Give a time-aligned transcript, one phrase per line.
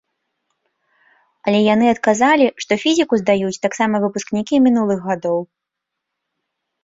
[1.49, 5.39] Але яны адказалі, што фізіку здаюць таксама выпускнікі мінулых гадоў.